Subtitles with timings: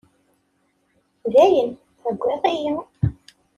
[1.33, 1.69] Dayen,
[2.01, 2.73] tewwiḍ-iyi.